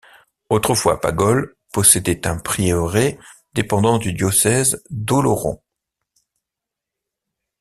[0.49, 3.19] Autrefois, Pagolle possédait un prieuré
[3.53, 5.61] dépendant du diocèse d'Oloron.